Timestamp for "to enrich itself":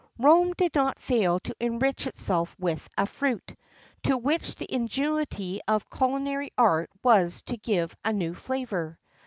1.41-2.55